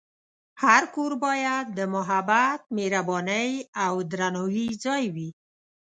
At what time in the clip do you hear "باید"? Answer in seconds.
1.25-1.65